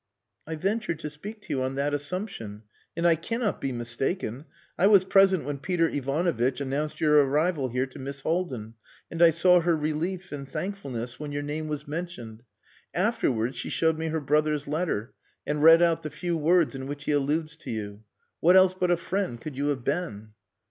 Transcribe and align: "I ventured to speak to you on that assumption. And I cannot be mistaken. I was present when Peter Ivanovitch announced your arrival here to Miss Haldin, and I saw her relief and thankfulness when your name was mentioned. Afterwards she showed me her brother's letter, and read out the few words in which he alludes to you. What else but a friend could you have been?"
"I 0.47 0.55
ventured 0.55 0.97
to 1.01 1.11
speak 1.11 1.41
to 1.43 1.53
you 1.53 1.61
on 1.61 1.75
that 1.75 1.93
assumption. 1.93 2.63
And 2.97 3.05
I 3.05 3.13
cannot 3.15 3.61
be 3.61 3.71
mistaken. 3.71 4.45
I 4.75 4.87
was 4.87 5.05
present 5.05 5.45
when 5.45 5.59
Peter 5.59 5.87
Ivanovitch 5.87 6.59
announced 6.59 6.99
your 6.99 7.23
arrival 7.23 7.69
here 7.69 7.85
to 7.85 7.99
Miss 7.99 8.21
Haldin, 8.21 8.73
and 9.11 9.21
I 9.21 9.29
saw 9.29 9.59
her 9.59 9.77
relief 9.77 10.31
and 10.31 10.49
thankfulness 10.49 11.19
when 11.19 11.31
your 11.31 11.43
name 11.43 11.67
was 11.67 11.87
mentioned. 11.87 12.41
Afterwards 12.95 13.57
she 13.59 13.69
showed 13.69 13.99
me 13.99 14.07
her 14.07 14.19
brother's 14.19 14.67
letter, 14.67 15.13
and 15.45 15.61
read 15.61 15.83
out 15.83 16.01
the 16.01 16.09
few 16.09 16.35
words 16.35 16.73
in 16.73 16.87
which 16.87 17.03
he 17.03 17.11
alludes 17.11 17.55
to 17.57 17.69
you. 17.69 18.03
What 18.39 18.55
else 18.55 18.73
but 18.73 18.89
a 18.89 18.97
friend 18.97 19.39
could 19.39 19.55
you 19.55 19.67
have 19.67 19.83
been?" 19.83 20.33